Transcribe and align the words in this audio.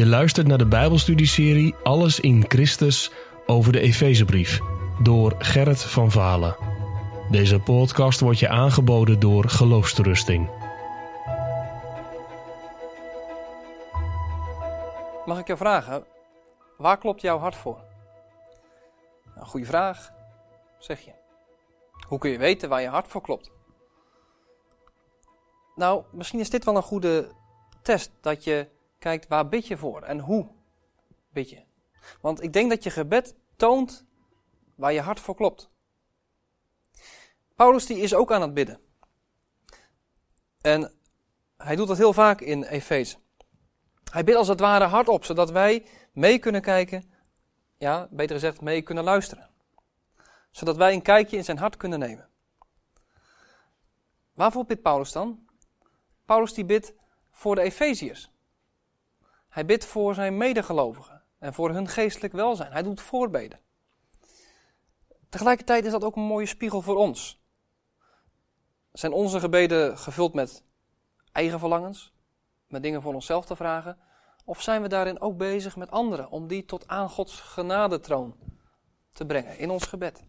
Je 0.00 0.06
luistert 0.06 0.46
naar 0.46 0.58
de 0.58 0.66
Bijbelstudieserie 0.66 1.74
Alles 1.82 2.20
in 2.20 2.44
Christus 2.48 3.12
over 3.46 3.72
de 3.72 3.80
Efezebrief 3.80 4.60
door 5.02 5.34
Gerrit 5.38 5.82
van 5.82 6.10
Valen. 6.10 6.56
Deze 7.30 7.58
podcast 7.58 8.20
wordt 8.20 8.38
je 8.38 8.48
aangeboden 8.48 9.20
door 9.20 9.48
Geloofsterusting. 9.48 10.50
Mag 15.26 15.38
ik 15.38 15.46
jou 15.46 15.58
vragen, 15.58 16.04
waar 16.78 16.98
klopt 16.98 17.20
jouw 17.20 17.38
hart 17.38 17.56
voor? 17.56 17.78
Een 19.36 19.46
goede 19.46 19.66
vraag, 19.66 20.12
zeg 20.78 21.00
je. 21.00 21.12
Hoe 22.08 22.18
kun 22.18 22.30
je 22.30 22.38
weten 22.38 22.68
waar 22.68 22.80
je 22.82 22.88
hart 22.88 23.08
voor 23.08 23.20
klopt? 23.20 23.50
Nou, 25.74 26.02
misschien 26.12 26.40
is 26.40 26.50
dit 26.50 26.64
wel 26.64 26.76
een 26.76 26.82
goede 26.82 27.28
test 27.82 28.10
dat 28.20 28.44
je 28.44 28.78
kijkt 29.00 29.28
waar 29.28 29.48
bid 29.48 29.66
je 29.66 29.76
voor 29.76 30.02
en 30.02 30.18
hoe 30.18 30.48
bid 31.32 31.50
je. 31.50 31.62
Want 32.20 32.42
ik 32.42 32.52
denk 32.52 32.70
dat 32.70 32.82
je 32.82 32.90
gebed 32.90 33.34
toont 33.56 34.06
waar 34.74 34.92
je 34.92 35.00
hart 35.00 35.20
voor 35.20 35.34
klopt. 35.34 35.70
Paulus 37.54 37.86
die 37.86 37.98
is 37.98 38.14
ook 38.14 38.32
aan 38.32 38.42
het 38.42 38.54
bidden. 38.54 38.80
En 40.60 40.92
hij 41.56 41.76
doet 41.76 41.88
dat 41.88 41.96
heel 41.96 42.12
vaak 42.12 42.40
in 42.40 42.62
Efeze. 42.62 43.16
Hij 44.10 44.24
bidt 44.24 44.38
als 44.38 44.48
het 44.48 44.60
ware 44.60 44.84
hardop, 44.84 45.24
zodat 45.24 45.50
wij 45.50 45.86
mee 46.12 46.38
kunnen 46.38 46.60
kijken, 46.60 47.12
ja, 47.78 48.08
beter 48.10 48.34
gezegd, 48.34 48.60
mee 48.60 48.82
kunnen 48.82 49.04
luisteren. 49.04 49.50
Zodat 50.50 50.76
wij 50.76 50.92
een 50.92 51.02
kijkje 51.02 51.36
in 51.36 51.44
zijn 51.44 51.58
hart 51.58 51.76
kunnen 51.76 51.98
nemen. 51.98 52.28
Waarvoor 54.32 54.64
bidt 54.64 54.82
Paulus 54.82 55.12
dan? 55.12 55.48
Paulus 56.24 56.54
die 56.54 56.64
bidt 56.64 56.94
voor 57.30 57.54
de 57.54 57.60
Efeziërs. 57.60 58.29
Hij 59.50 59.64
bidt 59.64 59.84
voor 59.84 60.14
zijn 60.14 60.36
medegelovigen 60.36 61.22
en 61.38 61.54
voor 61.54 61.70
hun 61.70 61.88
geestelijk 61.88 62.32
welzijn. 62.32 62.72
Hij 62.72 62.82
doet 62.82 63.00
voorbeden. 63.00 63.60
Tegelijkertijd 65.28 65.84
is 65.84 65.90
dat 65.90 66.04
ook 66.04 66.16
een 66.16 66.22
mooie 66.22 66.46
spiegel 66.46 66.82
voor 66.82 66.96
ons. 66.96 67.40
Zijn 68.92 69.12
onze 69.12 69.40
gebeden 69.40 69.98
gevuld 69.98 70.34
met 70.34 70.64
eigen 71.32 71.58
verlangens, 71.58 72.12
met 72.66 72.82
dingen 72.82 73.02
voor 73.02 73.14
onszelf 73.14 73.46
te 73.46 73.56
vragen? 73.56 73.98
Of 74.44 74.62
zijn 74.62 74.82
we 74.82 74.88
daarin 74.88 75.20
ook 75.20 75.36
bezig 75.36 75.76
met 75.76 75.90
anderen 75.90 76.30
om 76.30 76.46
die 76.46 76.64
tot 76.64 76.88
aan 76.88 77.08
Gods 77.08 77.40
genadetroon 77.40 78.36
te 79.12 79.26
brengen 79.26 79.58
in 79.58 79.70
ons 79.70 79.84
gebed? 79.84 80.24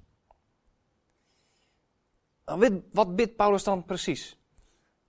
Nou, 2.45 2.83
wat 2.91 3.15
bidt 3.15 3.35
Paulus 3.35 3.63
dan 3.63 3.85
precies? 3.85 4.37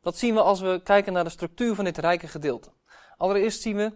Dat 0.01 0.17
zien 0.17 0.35
we 0.35 0.43
als 0.43 0.61
we 0.61 0.81
kijken 0.85 1.13
naar 1.13 1.25
de 1.25 1.31
structuur 1.31 1.75
van 1.75 1.85
dit 1.85 1.99
rijke 1.99 2.29
gedeelte. 2.29 2.73
Allereerst 3.23 3.63
zien 3.63 3.77
we 3.77 3.93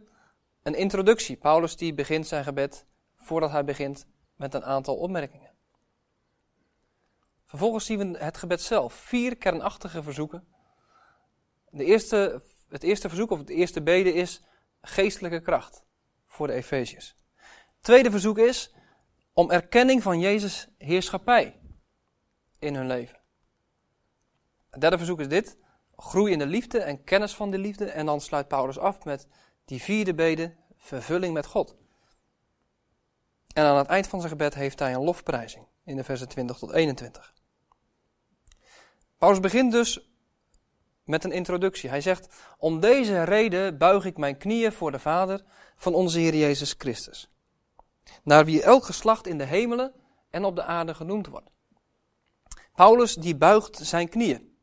een 0.63 0.75
introductie. 0.75 1.37
Paulus 1.37 1.77
die 1.77 1.95
begint 1.95 2.27
zijn 2.27 2.45
gebed 2.45 2.87
voordat 3.17 3.51
hij 3.51 3.65
begint 3.65 4.07
met 4.37 4.55
een 4.55 4.65
aantal 4.65 4.97
opmerkingen. 4.97 5.51
Vervolgens 7.45 7.85
zien 7.85 7.99
we 7.99 8.19
het 8.19 8.37
gebed 8.37 8.61
zelf. 8.61 8.95
Vier 8.95 9.37
kernachtige 9.37 10.03
verzoeken. 10.03 10.47
De 11.71 11.85
eerste, 11.85 12.43
het 12.69 12.83
eerste 12.83 13.09
verzoek 13.09 13.31
of 13.31 13.39
het 13.39 13.49
eerste 13.49 13.83
bede 13.83 14.13
is 14.13 14.43
geestelijke 14.81 15.41
kracht 15.41 15.85
voor 16.27 16.47
de 16.47 16.53
Efeziërs. 16.53 17.17
Tweede 17.81 18.11
verzoek 18.11 18.39
is 18.39 18.75
om 19.33 19.51
erkenning 19.51 20.03
van 20.03 20.21
Jezus 20.21 20.69
heerschappij 20.79 21.61
in 22.59 22.75
hun 22.75 22.87
leven. 22.87 23.21
Het 24.71 24.81
derde 24.81 24.99
verzoek 24.99 25.21
is 25.21 25.29
dit 25.29 25.59
groei 25.97 26.33
in 26.33 26.39
de 26.39 26.47
liefde 26.47 26.79
en 26.79 27.05
kennis 27.05 27.35
van 27.35 27.51
de 27.51 27.59
liefde. 27.59 27.85
En 27.85 28.07
dan 28.07 28.21
sluit 28.21 28.49
Paulus 28.49 28.79
af 28.79 29.05
met 29.05 29.27
die 29.65 29.83
vierde 29.83 30.15
bede, 30.15 30.55
vervulling 30.77 31.35
met 31.35 31.47
God. 31.47 31.77
En 33.53 33.65
aan 33.65 33.77
het 33.77 33.87
eind 33.87 34.07
van 34.07 34.19
zijn 34.19 34.33
gebed 34.33 34.55
heeft 34.55 34.79
hij 34.79 34.95
een 34.95 35.05
lofprijzing 35.05 35.67
in 35.85 35.97
de 35.97 36.05
versen 36.05 36.29
20 36.29 36.59
tot 36.59 36.73
21. 36.73 37.35
Paulus 39.19 39.41
begint 39.41 39.73
dus 39.73 40.11
met 41.05 41.25
een 41.25 41.33
introductie. 41.33 41.89
Hij 41.89 42.01
zegt: 42.01 42.35
Om 42.59 42.81
deze 42.81 43.23
reden 43.23 43.79
buig 43.79 44.05
ik 44.05 44.17
mijn 44.17 44.37
knieën 44.39 44.73
voor 44.73 44.93
de 44.93 44.99
Vader 44.99 45.45
van 45.77 45.95
onze 45.95 46.19
Heer 46.19 46.35
Jezus 46.35 46.75
Christus, 46.79 47.31
naar 48.23 48.45
wie 48.45 48.63
elk 48.63 48.85
geslacht 48.85 49.27
in 49.27 49.39
de 49.39 49.45
hemelen 49.45 49.93
en 50.31 50.45
op 50.45 50.57
de 50.57 50.63
aarde 50.63 50.95
genoemd 50.95 51.27
wordt. 51.27 51.51
Paulus 52.75 53.15
die 53.15 53.37
buigt 53.37 53.77
zijn 53.77 54.09
knieën. 54.09 54.56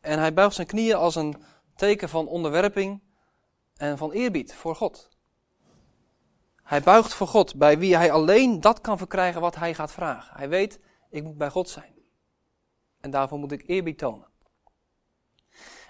En 0.00 0.18
hij 0.18 0.32
buigt 0.32 0.54
zijn 0.54 0.66
knieën 0.66 0.96
als 0.96 1.14
een 1.14 1.42
teken 1.76 2.08
van 2.08 2.26
onderwerping 2.26 3.02
en 3.76 3.98
van 3.98 4.12
eerbied 4.12 4.54
voor 4.54 4.76
God. 4.76 5.08
Hij 6.62 6.82
buigt 6.82 7.14
voor 7.14 7.26
God, 7.26 7.54
bij 7.54 7.78
wie 7.78 7.96
hij 7.96 8.12
alleen 8.12 8.60
dat 8.60 8.80
kan 8.80 8.98
verkrijgen 8.98 9.40
wat 9.40 9.56
hij 9.56 9.74
gaat 9.74 9.92
vragen. 9.92 10.36
Hij 10.36 10.48
weet, 10.48 10.80
ik 11.10 11.22
moet 11.22 11.38
bij 11.38 11.50
God 11.50 11.68
zijn. 11.68 11.94
En 13.00 13.10
daarvoor 13.10 13.38
moet 13.38 13.52
ik 13.52 13.62
eerbied 13.66 13.98
tonen. 13.98 14.28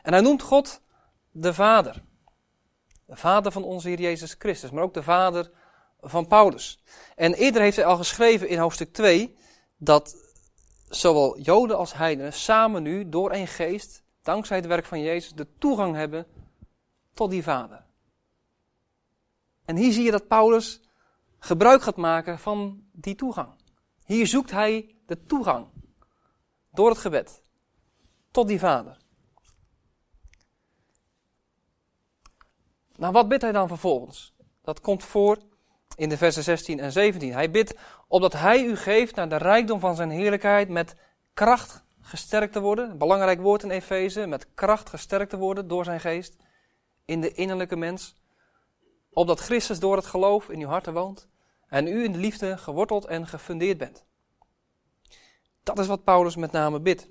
En 0.02 0.12
hij 0.12 0.20
noemt 0.22 0.42
God 0.42 0.80
de 1.30 1.54
Vader. 1.54 2.02
De 3.06 3.16
Vader 3.16 3.52
van 3.52 3.64
onze 3.64 3.88
Heer 3.88 4.00
Jezus 4.00 4.34
Christus, 4.38 4.70
maar 4.70 4.82
ook 4.82 4.94
de 4.94 5.02
Vader 5.02 5.50
van 6.00 6.26
Paulus. 6.26 6.82
En 7.14 7.34
eerder 7.34 7.62
heeft 7.62 7.76
hij 7.76 7.84
al 7.84 7.96
geschreven 7.96 8.48
in 8.48 8.58
hoofdstuk 8.58 8.92
2 8.92 9.36
dat 9.76 10.29
zowel 10.90 11.38
Joden 11.38 11.76
als 11.76 11.94
heidenen 11.94 12.32
samen 12.32 12.82
nu 12.82 13.08
door 13.08 13.30
één 13.30 13.46
geest, 13.46 14.02
dankzij 14.22 14.56
het 14.56 14.66
werk 14.66 14.84
van 14.84 15.00
Jezus, 15.00 15.32
de 15.32 15.46
toegang 15.58 15.94
hebben 15.94 16.26
tot 17.12 17.30
die 17.30 17.42
Vader. 17.42 17.86
En 19.64 19.76
hier 19.76 19.92
zie 19.92 20.04
je 20.04 20.10
dat 20.10 20.28
Paulus 20.28 20.80
gebruik 21.38 21.82
gaat 21.82 21.96
maken 21.96 22.38
van 22.38 22.84
die 22.92 23.14
toegang. 23.14 23.54
Hier 24.04 24.26
zoekt 24.26 24.50
hij 24.50 24.94
de 25.06 25.24
toegang 25.24 25.66
door 26.70 26.88
het 26.88 26.98
gebed 26.98 27.42
tot 28.30 28.48
die 28.48 28.58
Vader. 28.58 28.98
Nou, 32.96 33.12
wat 33.12 33.28
bidt 33.28 33.42
hij 33.42 33.52
dan 33.52 33.68
vervolgens? 33.68 34.34
Dat 34.62 34.80
komt 34.80 35.04
voor 35.04 35.38
in 36.00 36.08
de 36.08 36.16
versen 36.16 36.42
16 36.42 36.80
en 36.80 36.92
17. 36.92 37.32
Hij 37.32 37.50
bidt 37.50 37.74
opdat 38.08 38.32
hij 38.32 38.64
u 38.64 38.76
geeft 38.76 39.14
naar 39.14 39.28
de 39.28 39.36
rijkdom 39.36 39.80
van 39.80 39.96
zijn 39.96 40.10
heerlijkheid 40.10 40.68
met 40.68 40.96
kracht 41.34 41.84
gesterkt 42.00 42.52
te 42.52 42.60
worden. 42.60 42.98
Belangrijk 42.98 43.40
woord 43.40 43.62
in 43.62 43.70
Efeze, 43.70 44.26
met 44.26 44.54
kracht 44.54 44.88
gesterkt 44.88 45.30
te 45.30 45.36
worden 45.36 45.68
door 45.68 45.84
zijn 45.84 46.00
geest 46.00 46.36
in 47.04 47.20
de 47.20 47.32
innerlijke 47.32 47.76
mens. 47.76 48.14
Opdat 49.10 49.40
Christus 49.40 49.78
door 49.78 49.96
het 49.96 50.06
geloof 50.06 50.48
in 50.48 50.60
uw 50.60 50.68
harten 50.68 50.92
woont 50.92 51.28
en 51.66 51.86
u 51.86 52.04
in 52.04 52.12
de 52.12 52.18
liefde 52.18 52.58
geworteld 52.58 53.06
en 53.06 53.26
gefundeerd 53.26 53.78
bent. 53.78 54.04
Dat 55.62 55.78
is 55.78 55.86
wat 55.86 56.04
Paulus 56.04 56.36
met 56.36 56.52
name 56.52 56.80
bidt. 56.80 57.08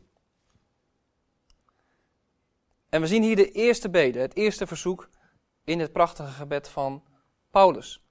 En 2.89 3.01
we 3.01 3.07
zien 3.07 3.23
hier 3.23 3.35
de 3.35 3.51
eerste 3.51 3.89
bede, 3.89 4.19
het 4.19 4.35
eerste 4.35 4.67
verzoek 4.67 5.09
in 5.63 5.79
het 5.79 5.91
prachtige 5.91 6.31
gebed 6.31 6.67
van 6.67 7.03
Paulus 7.51 8.03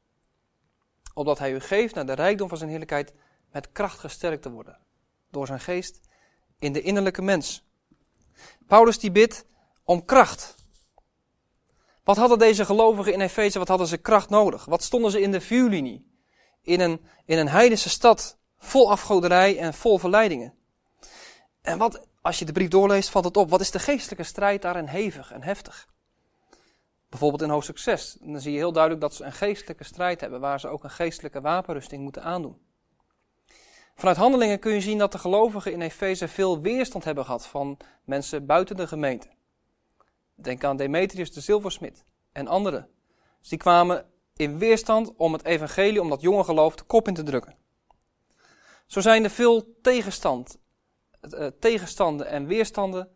opdat 1.19 1.39
hij 1.39 1.53
u 1.53 1.61
geeft 1.61 1.95
naar 1.95 2.07
de 2.07 2.13
rijkdom 2.13 2.49
van 2.49 2.59
zijn 2.59 2.71
heerlijkheid 2.71 3.13
met 3.53 3.73
kracht 3.73 3.99
gesterkt 3.99 4.43
te 4.43 4.51
worden. 4.51 4.79
Door 5.31 5.47
zijn 5.47 5.61
geest 5.61 6.01
in 6.59 6.73
de 6.73 6.83
innerlijke 6.83 7.23
mens. 7.23 7.65
Paulus 8.67 8.99
die 8.99 9.11
bidt 9.11 9.45
om 9.85 10.05
kracht. 10.05 10.55
Wat 12.05 12.17
hadden 12.17 12.39
deze 12.39 12.65
gelovigen 12.65 13.13
in 13.13 13.21
Efeze, 13.21 13.59
wat 13.59 13.69
hadden 13.69 13.87
ze 13.87 13.97
kracht 13.97 14.31
nodig? 14.31 14.65
Wat 14.65 14.83
stonden 14.83 15.11
ze 15.11 15.21
in 15.21 15.33
de 15.33 15.41
vuurlinie? 15.41 16.07
In 16.63 16.81
een, 16.81 17.01
in 17.25 17.39
een 17.39 17.49
heidense 17.49 17.89
stad, 17.89 18.39
vol 18.59 18.91
afgoderij 18.91 19.59
en 19.59 19.75
vol 19.75 19.99
verleidingen. 19.99 20.55
En 21.63 21.79
wat, 21.79 22.07
als 22.23 22.39
je 22.39 22.45
de 22.45 22.53
brief 22.53 22.69
doorleest, 22.69 23.11
valt 23.11 23.25
het 23.25 23.37
op. 23.37 23.51
Wat 23.51 23.61
is 23.61 23.71
de 23.71 23.79
geestelijke 23.79 24.25
strijd 24.25 24.63
daarin 24.63 24.87
hevig 24.87 25.33
en 25.33 25.43
heftig? 25.43 25.89
Bijvoorbeeld 27.09 27.43
in 27.43 27.49
hoofdstuk 27.49 27.79
6. 27.79 28.17
Dan 28.21 28.41
zie 28.41 28.53
je 28.53 28.59
heel 28.59 28.73
duidelijk 28.73 29.03
dat 29.03 29.15
ze 29.15 29.25
een 29.25 29.33
geestelijke 29.33 29.85
strijd 29.85 30.21
hebben, 30.21 30.41
waar 30.41 30.61
ze 30.61 30.69
ook 30.69 30.85
een 30.85 30.91
geestelijke 30.91 31.41
wapenrusting 31.41 32.03
moeten 32.03 32.23
aandoen. 32.23 32.59
Vanuit 33.95 34.17
handelingen 34.17 34.59
kun 34.59 34.73
je 34.73 34.81
zien 34.81 34.99
dat 34.99 35.13
de 35.13 35.19
gelovigen 35.19 35.73
in 35.73 35.81
Efeze 35.81 36.29
veel 36.29 36.61
weerstand 36.61 37.05
hebben 37.05 37.25
gehad 37.25 37.47
van 37.47 37.77
mensen 38.05 38.47
buiten 38.47 38.77
de 38.77 38.87
gemeente. 38.87 39.29
Denk 40.35 40.65
aan 40.65 40.77
Demetrius 40.77 41.33
de 41.33 41.41
zilversmid 41.41 42.05
en 42.33 42.49
anderen. 42.49 42.89
Dus 43.41 43.49
die 43.49 43.59
kwamen 43.59 44.07
in 44.37 44.59
weerstand 44.59 45.15
om 45.17 45.33
het 45.33 45.45
evangelie, 45.45 46.01
om 46.01 46.09
dat 46.09 46.21
jonge 46.21 46.45
geloof, 46.45 46.77
de 46.77 46.85
kop 46.85 47.09
in 47.09 47.15
te 47.15 47.23
drukken. 47.23 47.57
Zo 48.87 49.01
zijn 49.01 49.25
er 49.25 49.31
veel 49.31 49.79
tegenstand, 49.83 50.59
eh, 51.21 51.47
tegenstanden 51.47 52.27
en 52.27 52.47
weerstanden 52.47 53.09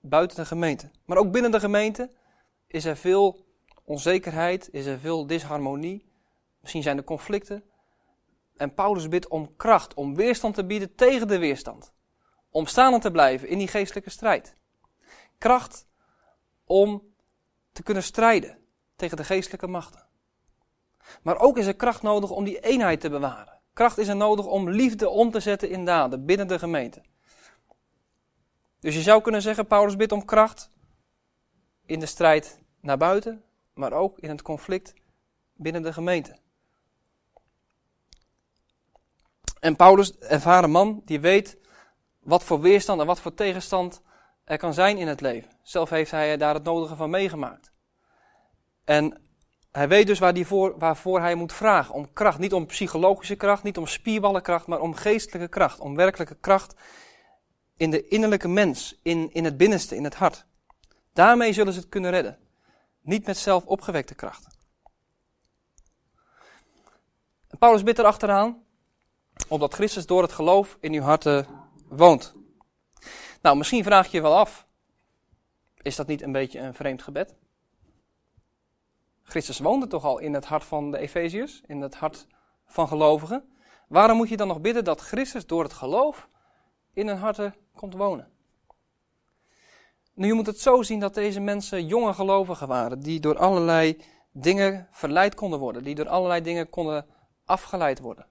buiten 0.00 0.36
de 0.36 0.44
gemeente. 0.44 0.90
Maar 1.04 1.16
ook 1.16 1.32
binnen 1.32 1.50
de 1.50 1.60
gemeente 1.60 2.10
is 2.66 2.84
er 2.84 2.96
veel 2.96 3.46
onzekerheid, 3.84 4.68
is 4.72 4.86
er 4.86 4.98
veel 4.98 5.26
disharmonie, 5.26 6.12
misschien 6.60 6.82
zijn 6.82 6.96
er 6.96 7.04
conflicten. 7.04 7.64
En 8.56 8.74
Paulus 8.74 9.08
bidt 9.08 9.28
om 9.28 9.56
kracht, 9.56 9.94
om 9.94 10.14
weerstand 10.14 10.54
te 10.54 10.64
bieden 10.64 10.94
tegen 10.94 11.28
de 11.28 11.38
weerstand. 11.38 11.92
Om 12.50 12.66
staande 12.66 12.98
te 12.98 13.10
blijven 13.10 13.48
in 13.48 13.58
die 13.58 13.68
geestelijke 13.68 14.10
strijd. 14.10 14.56
Kracht 15.38 15.86
om 16.64 17.14
te 17.72 17.82
kunnen 17.82 18.02
strijden 18.02 18.58
tegen 18.96 19.16
de 19.16 19.24
geestelijke 19.24 19.66
machten. 19.66 20.06
Maar 21.22 21.38
ook 21.38 21.58
is 21.58 21.66
er 21.66 21.76
kracht 21.76 22.02
nodig 22.02 22.30
om 22.30 22.44
die 22.44 22.60
eenheid 22.60 23.00
te 23.00 23.10
bewaren. 23.10 23.60
Kracht 23.72 23.98
is 23.98 24.08
er 24.08 24.16
nodig 24.16 24.46
om 24.46 24.70
liefde 24.70 25.08
om 25.08 25.30
te 25.30 25.40
zetten 25.40 25.70
in 25.70 25.84
daden 25.84 26.24
binnen 26.24 26.48
de 26.48 26.58
gemeente. 26.58 27.02
Dus 28.80 28.94
je 28.94 29.02
zou 29.02 29.22
kunnen 29.22 29.42
zeggen, 29.42 29.66
Paulus 29.66 29.96
bidt 29.96 30.12
om 30.12 30.24
kracht 30.24 30.70
in 31.86 32.00
de 32.00 32.06
strijd 32.06 32.60
naar 32.80 32.98
buiten, 32.98 33.42
maar 33.74 33.92
ook 33.92 34.18
in 34.18 34.28
het 34.28 34.42
conflict 34.42 34.94
binnen 35.54 35.82
de 35.82 35.92
gemeente. 35.92 36.36
En 39.60 39.76
Paulus, 39.76 40.18
ervaren 40.18 40.70
man, 40.70 41.02
die 41.04 41.20
weet 41.20 41.58
wat 42.20 42.44
voor 42.44 42.60
weerstand 42.60 43.00
en 43.00 43.06
wat 43.06 43.20
voor 43.20 43.34
tegenstand 43.34 44.02
er 44.44 44.58
kan 44.58 44.74
zijn 44.74 44.98
in 44.98 45.08
het 45.08 45.20
leven. 45.20 45.50
Zelf 45.62 45.90
heeft 45.90 46.10
hij 46.10 46.36
daar 46.36 46.54
het 46.54 46.64
nodige 46.64 46.96
van 46.96 47.10
meegemaakt. 47.10 47.72
En 48.84 49.20
hij 49.72 49.88
weet 49.88 50.06
dus 50.06 50.18
waar 50.18 50.34
die 50.34 50.46
voor, 50.46 50.78
waarvoor 50.78 51.20
hij 51.20 51.34
moet 51.34 51.52
vragen. 51.52 51.94
Om 51.94 52.12
kracht. 52.12 52.38
Niet 52.38 52.52
om 52.52 52.66
psychologische 52.66 53.36
kracht, 53.36 53.62
niet 53.62 53.78
om 53.78 53.86
spierballenkracht, 53.86 54.66
maar 54.66 54.80
om 54.80 54.94
geestelijke 54.94 55.48
kracht. 55.48 55.80
Om 55.80 55.96
werkelijke 55.96 56.36
kracht 56.40 56.74
in 57.76 57.90
de 57.90 58.08
innerlijke 58.08 58.48
mens, 58.48 59.00
in, 59.02 59.32
in 59.32 59.44
het 59.44 59.56
binnenste, 59.56 59.96
in 59.96 60.04
het 60.04 60.14
hart. 60.14 60.46
Daarmee 61.16 61.52
zullen 61.52 61.72
ze 61.72 61.78
het 61.78 61.88
kunnen 61.88 62.10
redden. 62.10 62.38
Niet 63.00 63.26
met 63.26 63.36
zelf 63.36 63.66
opgewekte 63.66 64.14
kracht. 64.14 64.46
Paulus 67.58 67.82
bidt 67.82 67.98
erachteraan, 67.98 68.64
opdat 69.48 69.74
Christus 69.74 70.06
door 70.06 70.22
het 70.22 70.32
geloof 70.32 70.76
in 70.80 70.92
uw 70.92 71.02
harten 71.02 71.46
woont. 71.88 72.34
Nou, 73.42 73.56
misschien 73.56 73.84
vraag 73.84 74.06
je 74.06 74.16
je 74.16 74.22
wel 74.22 74.36
af, 74.36 74.66
is 75.76 75.96
dat 75.96 76.06
niet 76.06 76.22
een 76.22 76.32
beetje 76.32 76.58
een 76.58 76.74
vreemd 76.74 77.02
gebed? 77.02 77.34
Christus 79.22 79.58
woonde 79.58 79.86
toch 79.86 80.04
al 80.04 80.18
in 80.18 80.34
het 80.34 80.44
hart 80.44 80.64
van 80.64 80.90
de 80.90 80.98
Efeziërs, 80.98 81.62
in 81.66 81.80
het 81.80 81.94
hart 81.94 82.26
van 82.66 82.88
gelovigen. 82.88 83.56
Waarom 83.88 84.16
moet 84.16 84.28
je 84.28 84.36
dan 84.36 84.48
nog 84.48 84.60
bidden 84.60 84.84
dat 84.84 85.00
Christus 85.00 85.46
door 85.46 85.62
het 85.62 85.72
geloof 85.72 86.28
in 86.92 87.08
hun 87.08 87.18
harten 87.18 87.54
komt 87.74 87.94
wonen? 87.94 88.35
Nu, 90.16 90.26
je 90.26 90.34
moet 90.34 90.46
het 90.46 90.60
zo 90.60 90.82
zien 90.82 91.00
dat 91.00 91.14
deze 91.14 91.40
mensen 91.40 91.86
jonge 91.86 92.14
gelovigen 92.14 92.68
waren, 92.68 93.00
die 93.00 93.20
door 93.20 93.38
allerlei 93.38 94.02
dingen 94.32 94.88
verleid 94.90 95.34
konden 95.34 95.58
worden, 95.58 95.84
die 95.84 95.94
door 95.94 96.08
allerlei 96.08 96.40
dingen 96.40 96.70
konden 96.70 97.06
afgeleid 97.44 97.98
worden. 97.98 98.26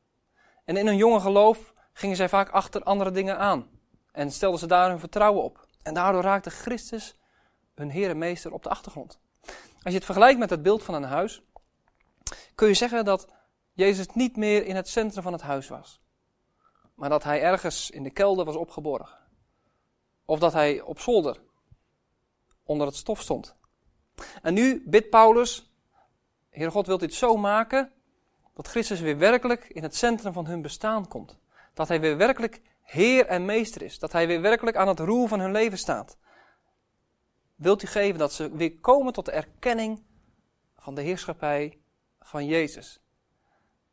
En 0.64 0.78
in 0.78 0.86
hun 0.86 0.98
jonge 0.98 1.20
geloof 1.20 1.74
gingen 1.94 2.16
zij 2.16 2.30
vaak 2.30 2.50
achter 2.50 2.84
andere 2.84 3.12
dingen 3.12 3.38
aan 3.38 3.70
en 4.12 4.32
stelden 4.32 4.60
ze 4.60 4.68
daar 4.68 4.90
hun 4.90 5.00
vertrouwen 5.00 5.44
op. 5.44 5.68
En 5.84 5.94
daardoor 5.94 6.22
raakte 6.22 6.50
Christus 6.50 7.18
hun 7.76 7.90
Heer 7.90 8.10
en 8.10 8.18
Meester 8.18 8.54
op 8.54 8.64
de 8.64 8.70
achtergrond. 8.70 9.20
Als 9.84 9.94
je 9.94 10.00
het 10.00 10.06
vergelijkt 10.06 10.40
met 10.40 10.50
het 10.50 10.62
beeld 10.62 10.84
van 10.84 10.94
een 10.94 11.04
huis, 11.04 11.42
kun 12.56 12.68
je 12.68 12.74
zeggen 12.74 13.06
dat 13.06 13.28
Jezus 13.74 14.08
niet 14.14 14.38
meer 14.38 14.66
in 14.66 14.76
het 14.76 14.88
centrum 14.88 15.24
van 15.24 15.34
het 15.34 15.42
huis 15.42 15.68
was. 15.68 16.02
Maar 16.96 17.10
dat 17.10 17.24
hij 17.24 17.42
ergens 17.42 17.90
in 17.90 18.04
de 18.04 18.12
kelder 18.12 18.46
was 18.46 18.56
opgeborgen. 18.56 19.18
Of 20.26 20.40
dat 20.40 20.54
hij 20.54 20.82
op 20.82 21.00
zolder 21.00 21.44
onder 22.66 22.88
het 22.88 22.96
stof 22.96 23.22
stond. 23.22 23.56
En 24.42 24.54
nu 24.54 24.84
bidt 24.86 25.10
Paulus, 25.10 25.72
Heer 26.50 26.72
God 26.72 26.88
wilt 26.88 27.00
dit 27.00 27.14
zo 27.14 27.38
maken 27.38 27.92
dat 28.54 28.68
Christus 28.68 29.00
weer 29.00 29.18
werkelijk 29.18 29.66
in 29.66 29.84
het 29.84 29.96
centrum 29.96 30.34
van 30.34 30.46
hun 30.46 30.62
bestaan 30.62 31.08
komt. 31.08 31.38
Dat 31.74 31.88
hij 31.88 32.00
weer 32.00 32.18
werkelijk 32.18 32.62
Heer 32.82 33.26
en 33.26 33.46
Meester 33.46 33.82
is. 33.82 34.00
Dat 34.00 34.12
hij 34.12 34.28
weer 34.28 34.42
werkelijk 34.42 34.78
aan 34.78 34.88
het 34.88 35.00
roer 35.00 35.28
van 35.28 35.40
hun 35.40 35.52
leven 35.52 35.78
staat 35.78 36.18
wilt 37.56 37.84
u 37.84 37.88
geven 37.88 38.20
dat 38.20 38.34
ze 38.34 38.56
weer 38.56 38.80
komen 38.80 39.14
tot 39.14 39.26
de 39.26 39.32
erkenning 39.32 40.04
van 40.78 40.96
de 40.96 41.02
heerschappij 41.02 41.80
van 42.20 42.46
Jezus. 42.46 43.00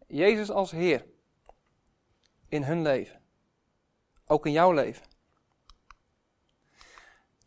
Jezus 0.07 0.51
als 0.51 0.71
Heer 0.71 1.07
in 2.49 2.63
hun 2.63 2.83
leven. 2.83 3.21
Ook 4.27 4.47
in 4.47 4.53
jouw 4.53 4.73
leven. 4.73 5.07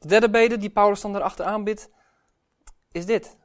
De 0.05 0.11
derde 0.11 0.29
bede 0.29 0.57
die 0.57 0.69
Paulus 0.69 1.01
dan 1.01 1.15
erachter 1.15 1.45
aanbidt, 1.45 1.89
is 2.91 3.05
dit. 3.05 3.37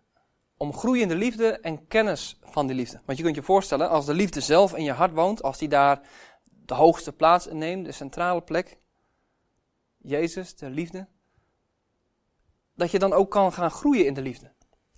Om 0.56 0.74
groeiende 0.74 1.14
liefde 1.14 1.60
en 1.60 1.86
kennis 1.86 2.38
van 2.42 2.66
die 2.66 2.76
liefde. 2.76 3.00
Want 3.04 3.18
je 3.18 3.24
kunt 3.24 3.36
je 3.36 3.42
voorstellen, 3.42 3.88
als 3.88 4.06
de 4.06 4.14
liefde 4.14 4.40
zelf 4.40 4.74
in 4.74 4.84
je 4.84 4.92
hart 4.92 5.12
woont, 5.12 5.42
als 5.42 5.58
die 5.58 5.68
daar 5.68 6.00
de 6.44 6.74
hoogste 6.74 7.12
plaats 7.12 7.46
inneemt, 7.46 7.84
de 7.84 7.92
centrale 7.92 8.40
plek. 8.40 8.78
Jezus, 9.96 10.56
de 10.56 10.70
liefde 10.70 11.08
dat 12.74 12.90
je 12.90 12.98
dan 12.98 13.12
ook 13.12 13.30
kan 13.30 13.52
gaan 13.52 13.70
groeien 13.70 14.06
in 14.06 14.14
de 14.14 14.22
liefde. 14.22 14.52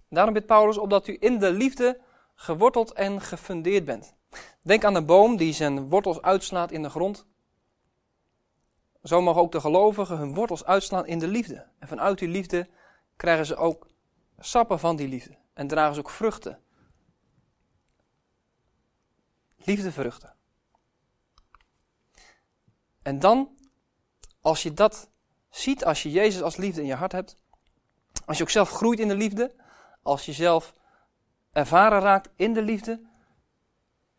Daarom 0.09 0.35
bidt 0.35 0.47
Paulus 0.47 0.79
opdat 0.79 1.07
u 1.07 1.17
in 1.21 1.39
de 1.39 1.53
liefde 1.53 2.01
geworteld 2.35 2.93
en 2.93 3.21
gefundeerd 3.21 3.85
bent. 3.85 4.15
Denk 4.63 4.85
aan 4.85 4.95
een 4.95 5.07
boom 5.07 5.37
die 5.37 5.53
zijn 5.53 5.89
wortels 5.89 6.23
uitslaat 6.23 6.71
in 6.71 6.83
de 6.83 6.91
grond. 6.91 7.27
Zo 9.03 9.21
mogen 9.21 9.41
ook 9.41 9.53
de 9.53 9.61
gelovigen 9.61 10.17
hun 10.17 10.35
wortels 10.35 10.65
uitslaan 10.65 11.07
in 11.07 11.19
de 11.19 11.29
liefde. 11.29 11.67
En 11.79 11.89
vanuit 11.89 12.19
die 12.19 12.29
liefde 12.29 12.69
krijgen 13.17 13.47
ze 13.47 13.57
ook 13.57 13.87
sappen 14.39 14.79
van 14.79 14.97
die 14.97 15.09
liefde. 15.09 15.37
En 15.53 15.67
dragen 15.67 15.95
ze 15.95 16.01
ook 16.01 16.11
vruchten. 16.11 16.63
Liefdevruchten. 19.57 20.35
En 23.03 23.19
dan, 23.19 23.57
als 24.41 24.63
je 24.63 24.75
dat 24.75 25.11
ziet, 25.51 25.85
als 25.85 26.03
je 26.03 26.11
Jezus 26.11 26.43
als 26.43 26.57
liefde 26.57 26.81
in 26.81 26.87
je 26.87 26.95
hart 26.95 27.13
hebt, 27.13 27.37
als 28.25 28.37
je 28.37 28.43
ook 28.43 28.51
zelf 28.51 28.71
groeit 28.71 29.01
in 29.01 29.09
de 29.09 29.15
liefde, 29.15 29.55
als 30.03 30.27
je 30.27 30.33
zelf 30.33 30.75
ervaren 31.53 32.01
raakt 32.01 32.31
in 32.37 32.53
de 32.53 32.63
liefde, 32.63 33.01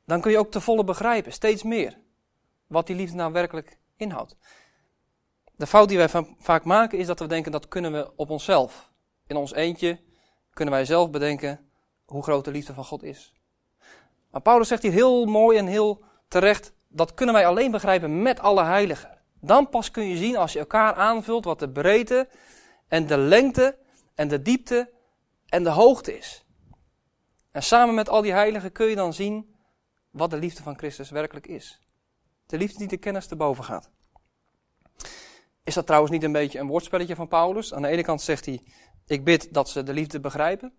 dan 0.06 0.22
kun 0.22 0.32
je 0.32 0.38
ook 0.38 0.52
te 0.52 0.62
volle 0.62 0.84
begrijpen, 0.84 1.32
steeds 1.32 1.64
meer, 1.64 2.00
wat 2.68 2.88
die 2.88 2.96
liefde 2.96 3.16
nou 3.16 3.32
werkelijk 3.32 3.80
inhoudt. 3.96 4.38
De 5.56 5.68
fout 5.68 5.90
die 5.90 5.98
wij 5.98 6.10
vaak 6.38 6.64
maken 6.64 6.98
is 6.98 7.08
dat 7.08 7.20
we 7.20 7.28
denken 7.28 7.52
dat 7.52 7.68
kunnen 7.68 7.92
we 7.92 8.12
op 8.16 8.30
onszelf. 8.30 8.92
In 9.28 9.36
ons 9.36 9.54
eentje 9.54 10.00
kunnen 10.54 10.74
wij 10.74 10.86
zelf 10.86 11.10
bedenken 11.10 11.70
hoe 12.06 12.24
groot 12.24 12.46
de 12.46 12.52
liefde 12.52 12.74
van 12.74 12.86
God 12.86 13.04
is. 13.04 13.34
Maar 14.32 14.42
Paulus 14.42 14.68
zegt 14.68 14.82
hier 14.82 14.92
heel 14.92 15.26
mooi 15.26 15.58
en 15.58 15.68
heel 15.68 16.04
terecht, 16.28 16.74
dat 16.88 17.14
kunnen 17.14 17.36
wij 17.36 17.48
alleen 17.48 17.72
begrijpen 17.72 18.22
met 18.22 18.40
alle 18.40 18.64
heiligen. 18.64 19.22
Dan 19.40 19.70
pas 19.70 19.92
kun 19.92 20.08
je 20.08 20.18
zien 20.18 20.38
als 20.38 20.54
je 20.54 20.60
elkaar 20.60 20.94
aanvult 20.94 21.46
wat 21.46 21.60
de 21.60 21.70
breedte 21.70 22.30
en 22.88 23.08
de 23.08 23.18
lengte 23.18 23.78
en 24.16 24.28
de 24.28 24.42
diepte 24.42 24.92
en 25.48 25.64
de 25.64 25.70
hoogte 25.70 26.18
is. 26.18 26.46
En 27.52 27.64
samen 27.64 27.96
met 27.96 28.10
al 28.10 28.22
die 28.22 28.32
heiligen 28.32 28.72
kun 28.72 28.88
je 28.88 28.96
dan 28.96 29.14
zien 29.14 29.56
wat 30.12 30.30
de 30.30 30.38
liefde 30.38 30.64
van 30.64 30.78
Christus 30.78 31.10
werkelijk 31.10 31.48
is. 31.48 31.82
De 32.46 32.58
liefde 32.58 32.78
die 32.78 32.88
de 32.88 32.98
kennis 32.98 33.28
te 33.28 33.36
boven 33.36 33.64
gaat. 33.64 33.92
Is 35.64 35.74
dat 35.74 35.86
trouwens 35.86 36.12
niet 36.12 36.24
een 36.24 36.32
beetje 36.32 36.60
een 36.60 36.68
woordspelletje 36.68 37.16
van 37.16 37.28
Paulus? 37.28 37.74
Aan 37.74 37.82
de 37.82 37.88
ene 37.88 38.04
kant 38.04 38.22
zegt 38.22 38.46
hij, 38.46 38.64
ik 39.06 39.24
bid 39.24 39.54
dat 39.54 39.70
ze 39.70 39.84
de 39.84 39.94
liefde 39.94 40.20
begrijpen. 40.20 40.74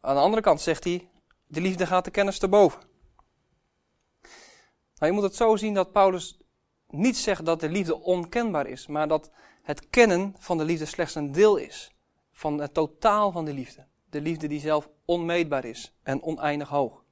Aan 0.00 0.14
de 0.14 0.20
andere 0.20 0.42
kant 0.42 0.60
zegt 0.60 0.84
hij, 0.84 1.08
de 1.46 1.60
liefde 1.60 1.86
gaat 1.86 2.04
de 2.04 2.10
kennis 2.10 2.38
te 2.38 2.48
boven. 2.48 2.80
Nou, 4.94 5.12
je 5.12 5.12
moet 5.12 5.22
het 5.22 5.36
zo 5.36 5.56
zien 5.56 5.74
dat 5.74 5.92
Paulus 5.92 6.38
niet 6.88 7.16
zegt 7.16 7.44
dat 7.44 7.60
de 7.60 7.68
liefde 7.68 8.00
onkenbaar 8.00 8.66
is, 8.66 8.86
maar 8.86 9.08
dat 9.08 9.30
het 9.62 9.88
kennen 9.88 10.34
van 10.38 10.58
de 10.58 10.64
liefde 10.64 10.84
slechts 10.84 11.14
een 11.14 11.32
deel 11.32 11.56
is 11.56 11.94
van 12.32 12.58
het 12.60 12.74
totaal 12.74 13.32
van 13.32 13.44
de 13.44 13.52
liefde. 13.52 13.86
De 14.10 14.20
liefde 14.20 14.46
die 14.46 14.60
zelf 14.60 14.90
onmeetbaar 15.04 15.64
is 15.64 15.98
en 16.02 16.22
oneindig 16.22 16.68
hoog. 16.68 17.04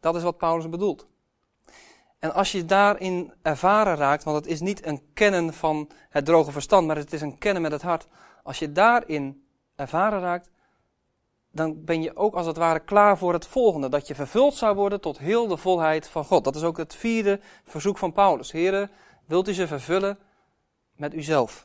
Dat 0.00 0.16
is 0.16 0.22
wat 0.22 0.36
Paulus 0.36 0.68
bedoelt. 0.68 1.06
En 2.18 2.34
als 2.34 2.52
je 2.52 2.64
daarin 2.64 3.32
ervaren 3.42 3.96
raakt, 3.96 4.24
want 4.24 4.36
het 4.36 4.46
is 4.46 4.60
niet 4.60 4.86
een 4.86 5.12
kennen 5.14 5.54
van 5.54 5.90
het 6.08 6.24
droge 6.24 6.52
verstand, 6.52 6.86
maar 6.86 6.96
het 6.96 7.12
is 7.12 7.20
een 7.20 7.38
kennen 7.38 7.62
met 7.62 7.72
het 7.72 7.82
hart. 7.82 8.06
Als 8.42 8.58
je 8.58 8.72
daarin 8.72 9.46
ervaren 9.74 10.20
raakt, 10.20 10.50
dan 11.50 11.84
ben 11.84 12.02
je 12.02 12.16
ook 12.16 12.34
als 12.34 12.46
het 12.46 12.56
ware 12.56 12.80
klaar 12.80 13.18
voor 13.18 13.32
het 13.32 13.46
volgende. 13.46 13.88
Dat 13.88 14.06
je 14.06 14.14
vervuld 14.14 14.54
zou 14.54 14.74
worden 14.76 15.00
tot 15.00 15.18
heel 15.18 15.46
de 15.46 15.56
volheid 15.56 16.08
van 16.08 16.24
God. 16.24 16.44
Dat 16.44 16.56
is 16.56 16.62
ook 16.62 16.76
het 16.76 16.94
vierde 16.94 17.40
verzoek 17.64 17.98
van 17.98 18.12
Paulus. 18.12 18.52
Heren, 18.52 18.90
wilt 19.26 19.48
u 19.48 19.52
ze 19.52 19.66
vervullen 19.66 20.18
met 20.92 21.14
uzelf? 21.14 21.64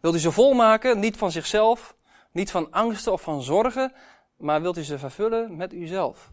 Wilt 0.00 0.14
u 0.14 0.18
ze 0.18 0.32
volmaken, 0.32 0.98
niet 0.98 1.16
van 1.16 1.30
zichzelf, 1.30 1.96
niet 2.32 2.50
van 2.50 2.70
angsten 2.70 3.12
of 3.12 3.22
van 3.22 3.42
zorgen, 3.42 3.92
maar 4.36 4.62
wilt 4.62 4.76
u 4.76 4.82
ze 4.82 4.98
vervullen 4.98 5.56
met 5.56 5.72
uzelf? 5.72 6.30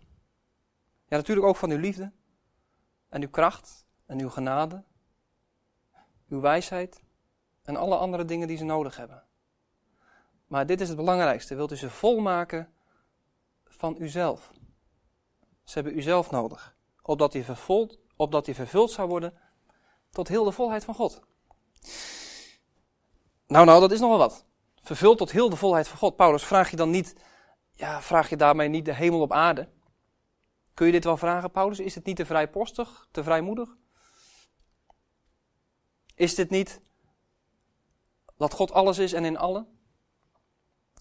Ja, 1.08 1.16
natuurlijk 1.16 1.48
ook 1.48 1.56
van 1.56 1.72
uw 1.72 1.80
liefde 1.80 2.12
en 3.10 3.22
uw 3.22 3.30
kracht 3.30 3.86
en 4.06 4.20
uw 4.20 4.30
genade, 4.30 4.84
uw 6.30 6.40
wijsheid 6.40 7.02
en 7.64 7.76
alle 7.76 7.98
andere 7.98 8.26
dingen 8.26 8.48
die 8.48 8.58
ze 8.58 8.64
nodig 8.64 8.98
hebben. 8.98 9.24
Maar 10.48 10.66
dit 10.66 10.82
is 10.82 10.88
het 10.88 10.98
belangrijkste. 10.98 11.56
Wilt 11.56 11.72
u 11.72 11.76
ze 11.76 11.90
volmaken 11.90 12.74
van 13.66 13.96
uzelf? 14.00 14.52
Ze 15.64 15.74
hebben 15.74 15.98
uzelf 15.98 16.32
nodig, 16.32 16.76
opdat 17.02 17.32
die, 17.32 17.44
vervuld, 17.44 18.00
opdat 18.16 18.46
die 18.46 18.56
vervuld 18.56 18.92
zou 18.92 19.08
worden 19.08 19.34
tot 20.10 20.28
heel 20.28 20.44
de 20.44 20.52
volheid 20.52 20.84
van 20.84 20.96
God. 20.96 21.22
Nou, 23.48 23.66
nou, 23.66 23.80
dat 23.80 23.92
is 23.92 24.00
nogal 24.00 24.18
wat. 24.18 24.46
Vervuld 24.82 25.18
tot 25.18 25.32
heel 25.32 25.50
de 25.50 25.56
volheid 25.56 25.88
van 25.88 25.98
God. 25.98 26.16
Paulus, 26.16 26.44
vraag 26.44 26.70
je 26.70 26.76
dan 26.76 26.90
niet, 26.90 27.16
Ja, 27.72 28.02
vraag 28.02 28.30
je 28.30 28.38
daarmee 28.38 28.68
niet 28.68 28.86
de 28.86 28.94
hemel 28.94 29.22
op 29.22 29.32
aarde? 29.32 29.70
Kun 30.80 30.88
je 30.88 30.94
dit 30.94 31.04
wel 31.04 31.18
vragen, 31.18 31.52
Paulus? 31.52 31.80
Is 31.80 31.96
het 31.96 32.06
niet 32.06 32.16
te 32.16 32.26
vrijpostig, 32.26 33.08
te 33.12 33.24
vrijmoedig? 33.24 33.78
Is 36.16 36.36
dit 36.36 36.50
niet 36.50 36.82
dat 38.38 38.54
God 38.54 38.72
alles 38.72 38.98
is 38.98 39.14
en 39.14 39.26
in 39.26 39.38
allen? 39.38 39.80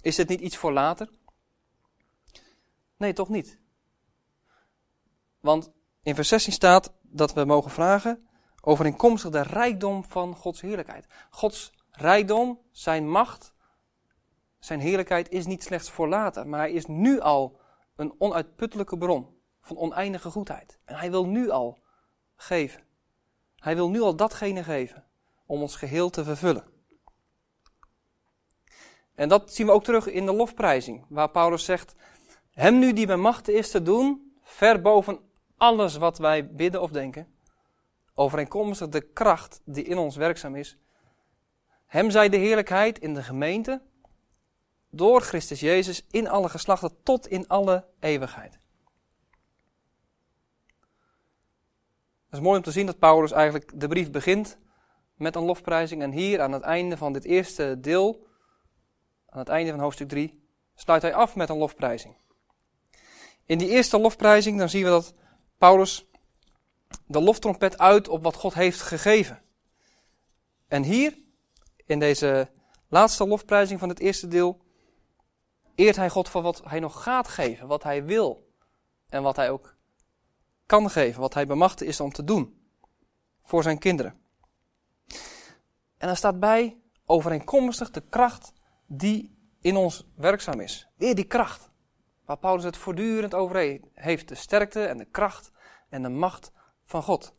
Is 0.00 0.16
dit 0.16 0.28
niet 0.28 0.40
iets 0.40 0.56
voor 0.56 0.72
later? 0.72 1.10
Nee, 2.96 3.12
toch 3.12 3.28
niet. 3.28 3.60
Want 5.40 5.70
in 6.02 6.14
vers 6.14 6.28
16 6.28 6.52
staat 6.52 6.92
dat 7.02 7.32
we 7.32 7.44
mogen 7.44 7.70
vragen 7.70 8.28
overeenkomstig 8.60 9.30
de 9.30 9.42
rijkdom 9.42 10.04
van 10.04 10.34
Gods 10.34 10.60
heerlijkheid. 10.60 11.06
Gods 11.30 11.72
rijkdom, 11.90 12.60
zijn 12.70 13.10
macht, 13.10 13.54
zijn 14.58 14.80
heerlijkheid 14.80 15.28
is 15.28 15.46
niet 15.46 15.62
slechts 15.62 15.90
voor 15.90 16.08
later, 16.08 16.48
maar 16.48 16.60
hij 16.60 16.72
is 16.72 16.86
nu 16.86 17.20
al 17.20 17.60
een 17.94 18.14
onuitputtelijke 18.18 18.98
bron 18.98 19.36
van 19.68 19.76
oneindige 19.76 20.30
goedheid. 20.30 20.78
En 20.84 20.94
hij 20.94 21.10
wil 21.10 21.26
nu 21.26 21.50
al 21.50 21.78
geven. 22.36 22.82
Hij 23.56 23.74
wil 23.74 23.90
nu 23.90 24.00
al 24.00 24.16
datgene 24.16 24.64
geven 24.64 25.04
om 25.46 25.60
ons 25.60 25.76
geheel 25.76 26.10
te 26.10 26.24
vervullen. 26.24 26.64
En 29.14 29.28
dat 29.28 29.54
zien 29.54 29.66
we 29.66 29.72
ook 29.72 29.84
terug 29.84 30.06
in 30.06 30.26
de 30.26 30.32
lofprijzing, 30.32 31.06
waar 31.08 31.30
Paulus 31.30 31.64
zegt: 31.64 31.94
Hem 32.50 32.78
nu 32.78 32.92
die 32.92 33.06
bij 33.06 33.16
machten 33.16 33.54
is 33.54 33.70
te 33.70 33.82
doen, 33.82 34.32
ver 34.42 34.80
boven 34.80 35.20
alles 35.56 35.96
wat 35.96 36.18
wij 36.18 36.52
bidden 36.52 36.82
of 36.82 36.90
denken, 36.90 37.34
overeenkomstig 38.14 38.88
de 38.88 39.00
kracht 39.00 39.60
die 39.64 39.84
in 39.84 39.98
ons 39.98 40.16
werkzaam 40.16 40.54
is. 40.54 40.78
Hem 41.86 42.10
zij 42.10 42.28
de 42.28 42.36
heerlijkheid 42.36 42.98
in 42.98 43.14
de 43.14 43.22
gemeente, 43.22 43.82
door 44.90 45.20
Christus 45.20 45.60
Jezus, 45.60 46.06
in 46.10 46.28
alle 46.28 46.48
geslachten, 46.48 47.02
tot 47.02 47.26
in 47.26 47.48
alle 47.48 47.86
eeuwigheid. 48.00 48.58
Het 52.28 52.38
is 52.38 52.44
mooi 52.44 52.56
om 52.56 52.64
te 52.64 52.70
zien 52.70 52.86
dat 52.86 52.98
Paulus 52.98 53.32
eigenlijk 53.32 53.80
de 53.80 53.88
brief 53.88 54.10
begint 54.10 54.58
met 55.14 55.36
een 55.36 55.44
lofprijzing. 55.44 56.02
En 56.02 56.10
hier 56.10 56.40
aan 56.40 56.52
het 56.52 56.62
einde 56.62 56.96
van 56.96 57.12
dit 57.12 57.24
eerste 57.24 57.80
deel, 57.80 58.26
aan 59.28 59.38
het 59.38 59.48
einde 59.48 59.70
van 59.70 59.80
hoofdstuk 59.80 60.08
3, 60.08 60.48
sluit 60.74 61.02
hij 61.02 61.14
af 61.14 61.36
met 61.36 61.48
een 61.48 61.56
lofprijzing. 61.56 62.16
In 63.46 63.58
die 63.58 63.68
eerste 63.68 63.98
lofprijzing 63.98 64.58
dan 64.58 64.68
zien 64.68 64.84
we 64.84 64.88
dat 64.88 65.14
Paulus 65.58 66.06
de 67.06 67.20
loftrompet 67.20 67.78
uit 67.78 68.08
op 68.08 68.22
wat 68.22 68.34
God 68.34 68.54
heeft 68.54 68.80
gegeven. 68.80 69.42
En 70.66 70.82
hier, 70.82 71.18
in 71.86 71.98
deze 71.98 72.50
laatste 72.88 73.26
lofprijzing 73.26 73.80
van 73.80 73.88
het 73.88 74.00
eerste 74.00 74.28
deel, 74.28 74.60
eert 75.74 75.96
hij 75.96 76.10
God 76.10 76.28
voor 76.28 76.42
wat 76.42 76.62
hij 76.64 76.80
nog 76.80 77.02
gaat 77.02 77.28
geven, 77.28 77.66
wat 77.66 77.82
hij 77.82 78.04
wil 78.04 78.52
en 79.08 79.22
wat 79.22 79.36
hij 79.36 79.50
ook 79.50 79.76
kan 80.68 80.90
geven, 80.90 81.20
wat 81.20 81.34
hij 81.34 81.46
bemachtigd 81.46 81.90
is 81.90 82.00
om 82.00 82.12
te 82.12 82.24
doen 82.24 82.70
voor 83.42 83.62
zijn 83.62 83.78
kinderen. 83.78 84.20
En 85.96 86.06
dan 86.06 86.16
staat 86.16 86.40
bij 86.40 86.80
overeenkomstig 87.04 87.90
de 87.90 88.00
kracht 88.08 88.52
die 88.86 89.36
in 89.60 89.76
ons 89.76 90.06
werkzaam 90.16 90.60
is. 90.60 90.88
Weer 90.96 91.14
die 91.14 91.24
kracht, 91.24 91.70
waar 92.24 92.38
Paulus 92.38 92.64
het 92.64 92.76
voortdurend 92.76 93.34
over 93.34 93.80
heeft, 93.94 94.28
de 94.28 94.34
sterkte 94.34 94.84
en 94.84 94.98
de 94.98 95.04
kracht 95.04 95.50
en 95.88 96.02
de 96.02 96.08
macht 96.08 96.52
van 96.84 97.02
God. 97.02 97.34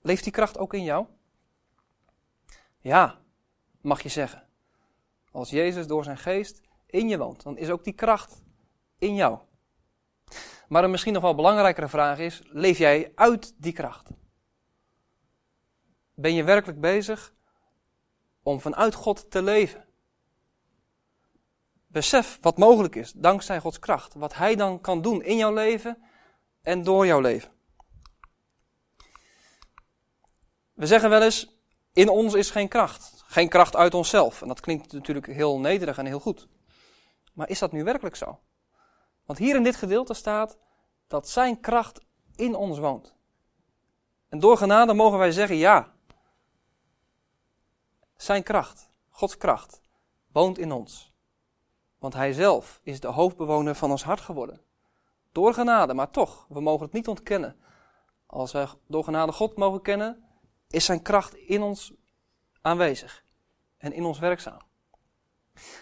Leeft 0.00 0.24
die 0.24 0.32
kracht 0.32 0.58
ook 0.58 0.74
in 0.74 0.82
jou? 0.82 1.06
Ja, 2.78 3.18
mag 3.80 4.02
je 4.02 4.08
zeggen. 4.08 4.48
Als 5.30 5.50
Jezus 5.50 5.86
door 5.86 6.04
zijn 6.04 6.18
geest 6.18 6.60
in 6.86 7.08
je 7.08 7.18
woont, 7.18 7.42
dan 7.42 7.56
is 7.56 7.70
ook 7.70 7.84
die 7.84 7.92
kracht 7.92 8.42
in 8.98 9.14
jou. 9.14 9.38
Maar 10.68 10.84
een 10.84 10.90
misschien 10.90 11.12
nog 11.12 11.22
wel 11.22 11.34
belangrijkere 11.34 11.88
vraag 11.88 12.18
is: 12.18 12.42
leef 12.44 12.78
jij 12.78 13.12
uit 13.14 13.54
die 13.56 13.72
kracht? 13.72 14.08
Ben 16.14 16.34
je 16.34 16.44
werkelijk 16.44 16.80
bezig 16.80 17.34
om 18.42 18.60
vanuit 18.60 18.94
God 18.94 19.30
te 19.30 19.42
leven? 19.42 19.84
Besef 21.86 22.38
wat 22.40 22.58
mogelijk 22.58 22.94
is 22.94 23.12
dankzij 23.12 23.60
Gods 23.60 23.78
kracht. 23.78 24.14
Wat 24.14 24.34
Hij 24.34 24.56
dan 24.56 24.80
kan 24.80 25.02
doen 25.02 25.22
in 25.22 25.36
jouw 25.36 25.52
leven 25.52 26.02
en 26.62 26.82
door 26.82 27.06
jouw 27.06 27.20
leven. 27.20 27.52
We 30.72 30.86
zeggen 30.86 31.10
wel 31.10 31.22
eens: 31.22 31.56
in 31.92 32.08
ons 32.08 32.34
is 32.34 32.50
geen 32.50 32.68
kracht. 32.68 33.24
Geen 33.26 33.48
kracht 33.48 33.76
uit 33.76 33.94
onszelf. 33.94 34.42
En 34.42 34.48
dat 34.48 34.60
klinkt 34.60 34.92
natuurlijk 34.92 35.26
heel 35.26 35.60
nederig 35.60 35.98
en 35.98 36.06
heel 36.06 36.20
goed. 36.20 36.48
Maar 37.32 37.48
is 37.48 37.58
dat 37.58 37.72
nu 37.72 37.84
werkelijk 37.84 38.16
zo? 38.16 38.40
Want 39.26 39.38
hier 39.38 39.56
in 39.56 39.62
dit 39.62 39.76
gedeelte 39.76 40.14
staat 40.14 40.56
dat 41.06 41.28
Zijn 41.28 41.60
kracht 41.60 42.00
in 42.34 42.54
ons 42.54 42.78
woont. 42.78 43.14
En 44.28 44.38
door 44.38 44.56
genade 44.56 44.94
mogen 44.94 45.18
wij 45.18 45.32
zeggen 45.32 45.56
ja. 45.56 45.92
Zijn 48.16 48.42
kracht, 48.42 48.88
Gods 49.08 49.36
kracht, 49.36 49.80
woont 50.32 50.58
in 50.58 50.72
ons. 50.72 51.12
Want 51.98 52.14
Hij 52.14 52.32
zelf 52.32 52.80
is 52.82 53.00
de 53.00 53.08
hoofdbewoner 53.08 53.74
van 53.74 53.90
ons 53.90 54.04
hart 54.04 54.20
geworden. 54.20 54.60
Door 55.32 55.54
genade, 55.54 55.94
maar 55.94 56.10
toch, 56.10 56.46
we 56.48 56.60
mogen 56.60 56.84
het 56.84 56.94
niet 56.94 57.08
ontkennen. 57.08 57.60
Als 58.26 58.52
wij 58.52 58.68
door 58.86 59.04
genade 59.04 59.32
God 59.32 59.56
mogen 59.56 59.82
kennen, 59.82 60.24
is 60.68 60.84
Zijn 60.84 61.02
kracht 61.02 61.34
in 61.34 61.62
ons 61.62 61.92
aanwezig 62.60 63.24
en 63.78 63.92
in 63.92 64.04
ons 64.04 64.18
werkzaam. 64.18 64.60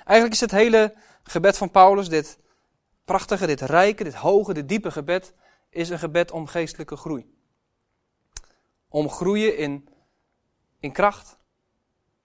Eigenlijk 0.04 0.32
is 0.32 0.40
het 0.40 0.50
hele 0.50 0.94
gebed 1.22 1.56
van 1.56 1.70
Paulus, 1.70 2.08
dit 2.08 2.38
prachtige, 3.04 3.46
dit 3.46 3.60
rijke, 3.60 4.04
dit 4.04 4.14
hoge, 4.14 4.54
dit 4.54 4.68
diepe 4.68 4.90
gebed, 4.90 5.34
is 5.68 5.88
een 5.88 5.98
gebed 5.98 6.30
om 6.30 6.46
geestelijke 6.46 6.96
groei. 6.96 7.32
Om 8.88 9.08
groeien 9.08 9.56
in, 9.56 9.88
in 10.78 10.92
kracht, 10.92 11.38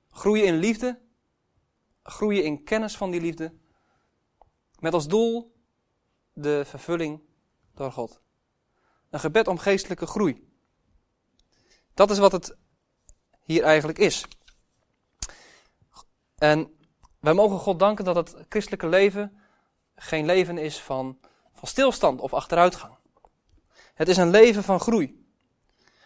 groeien 0.09 0.45
in 0.45 0.55
liefde, 0.55 0.99
groeien 2.03 2.43
in 2.43 2.63
kennis 2.63 2.97
van 2.97 3.11
die 3.11 3.21
liefde, 3.21 3.53
met 4.79 4.93
als 4.93 5.07
doel 5.07 5.55
de 6.33 6.65
vervulling 6.65 7.21
door 7.73 7.91
God. 7.91 8.21
Een 9.09 9.19
gebed 9.19 9.47
om 9.47 9.57
geestelijke 9.57 10.05
groei. 10.05 10.47
Dat 11.93 12.11
is 12.11 12.17
wat 12.17 12.31
het 12.31 12.57
hier 13.43 13.63
eigenlijk 13.63 13.97
is. 13.97 14.25
En 16.35 16.77
wij 17.19 17.33
mogen 17.33 17.57
God 17.57 17.79
danken 17.79 18.05
dat 18.05 18.15
het 18.15 18.45
christelijke 18.49 18.87
leven 18.87 19.39
geen 19.99 20.25
leven 20.25 20.57
is 20.57 20.81
van, 20.81 21.19
van 21.53 21.67
stilstand 21.67 22.21
of 22.21 22.33
achteruitgang. 22.33 22.97
Het 23.93 24.07
is 24.07 24.17
een 24.17 24.29
leven 24.29 24.63
van 24.63 24.79
groei. 24.79 25.27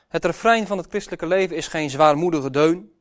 Het 0.07 0.25
refrein 0.25 0.67
van 0.67 0.77
het 0.77 0.87
christelijke 0.87 1.25
leven 1.25 1.55
is 1.55 1.67
geen 1.67 1.89
zwaarmoedige 1.89 2.49
deun 2.49 2.91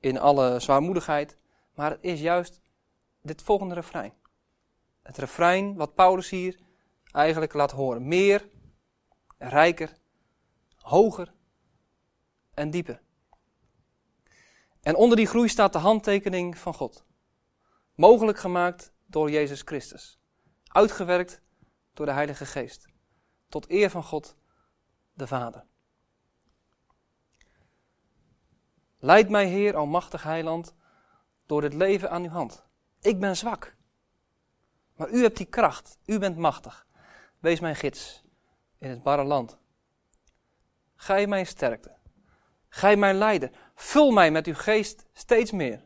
in 0.00 0.18
alle 0.18 0.60
zwaarmoedigheid, 0.60 1.36
maar 1.74 1.90
het 1.90 2.02
is 2.02 2.20
juist 2.20 2.60
dit 3.22 3.42
volgende 3.42 3.74
refrein. 3.74 4.12
Het 5.02 5.18
refrein 5.18 5.74
wat 5.76 5.94
Paulus 5.94 6.30
hier 6.30 6.58
eigenlijk 7.12 7.52
laat 7.52 7.70
horen. 7.70 8.08
Meer, 8.08 8.48
rijker, 9.38 9.96
hoger 10.80 11.32
en 12.54 12.70
dieper. 12.70 13.00
En 14.82 14.96
onder 14.96 15.16
die 15.16 15.26
groei 15.26 15.48
staat 15.48 15.72
de 15.72 15.78
handtekening 15.78 16.58
van 16.58 16.74
God. 16.74 17.04
Mogelijk 17.94 18.38
gemaakt 18.38 18.92
door 19.16 19.30
Jezus 19.30 19.62
Christus. 19.64 20.18
Uitgewerkt 20.66 21.42
door 21.92 22.06
de 22.06 22.12
Heilige 22.12 22.46
Geest. 22.46 22.86
Tot 23.48 23.70
eer 23.70 23.90
van 23.90 24.02
God, 24.02 24.36
de 25.12 25.26
Vader. 25.26 25.66
Leid 28.98 29.28
mij, 29.28 29.46
Heer, 29.46 29.76
almachtig 29.76 30.22
heiland, 30.22 30.74
door 31.46 31.60
dit 31.60 31.74
leven 31.74 32.10
aan 32.10 32.22
uw 32.22 32.28
hand. 32.28 32.66
Ik 33.00 33.20
ben 33.20 33.36
zwak. 33.36 33.76
Maar 34.96 35.10
u 35.10 35.22
hebt 35.22 35.36
die 35.36 35.46
kracht. 35.46 35.98
U 36.04 36.18
bent 36.18 36.36
machtig. 36.36 36.86
Wees 37.38 37.60
mijn 37.60 37.76
gids 37.76 38.24
in 38.78 38.90
het 38.90 39.02
barre 39.02 39.24
land. 39.24 39.58
Gij 40.94 41.26
mijn 41.26 41.46
sterkte. 41.46 41.96
Gij 42.68 42.96
mijn 42.96 43.16
leider. 43.16 43.50
Vul 43.74 44.10
mij 44.10 44.30
met 44.30 44.46
uw 44.46 44.54
geest 44.54 45.06
steeds 45.12 45.50
meer. 45.50 45.84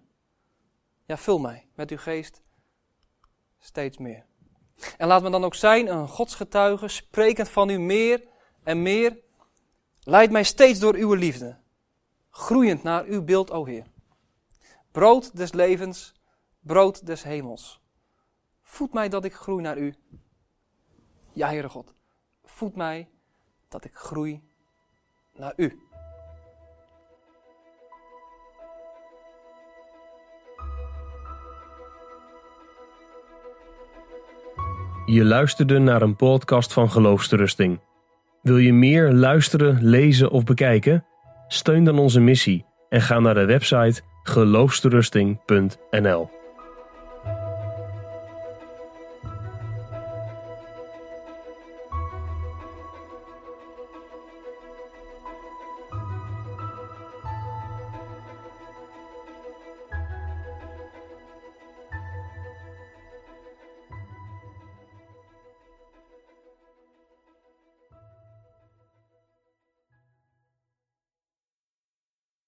Ja, 1.05 1.17
vul 1.17 1.39
mij 1.39 1.69
met 1.75 1.91
uw 1.91 1.99
geest 1.99 2.43
steeds 3.61 3.99
meer. 3.99 4.25
En 4.97 5.07
laat 5.07 5.23
me 5.23 5.31
dan 5.31 5.45
ook 5.45 5.55
zijn 5.55 5.89
een 5.89 6.09
godsgetuige, 6.09 6.89
sprekend 6.89 7.49
van 7.49 7.69
u 7.69 7.79
meer 7.79 8.25
en 8.63 8.83
meer. 8.83 9.19
Leid 10.01 10.31
mij 10.31 10.45
steeds 10.45 10.79
door 10.79 10.95
uw 10.95 11.13
liefde, 11.13 11.59
groeiend 12.31 12.83
naar 12.83 13.05
uw 13.05 13.25
beeld, 13.25 13.51
o 13.51 13.65
Heer. 13.65 13.87
Brood 14.91 15.37
des 15.37 15.53
levens, 15.53 16.15
brood 16.61 17.07
des 17.07 17.23
hemels. 17.23 17.81
Voed 18.63 18.93
mij 18.93 19.09
dat 19.09 19.25
ik 19.25 19.35
groei 19.35 19.63
naar 19.63 19.79
u. 19.79 19.95
Ja, 21.33 21.49
Heere 21.49 21.69
God, 21.69 21.95
voed 22.45 22.77
mij 22.77 23.09
dat 23.69 23.85
ik 23.85 23.95
groei 23.95 24.43
naar 25.33 25.53
u. 25.57 25.90
Je 35.11 35.25
luisterde 35.25 35.79
naar 35.79 36.03
een 36.03 36.17
podcast 36.17 36.73
van 36.73 36.91
Geloofsterusting. 36.91 37.81
Wil 38.43 38.57
je 38.57 38.73
meer 38.73 39.13
luisteren, 39.13 39.79
lezen 39.81 40.31
of 40.31 40.45
bekijken? 40.45 41.05
Steun 41.49 41.85
dan 41.85 41.99
onze 41.99 42.21
missie 42.21 42.65
en 42.89 43.01
ga 43.01 43.21
naar 43.21 43.35
de 43.35 43.45
website 43.45 44.03
geloofsterusting.nl. 44.23 46.40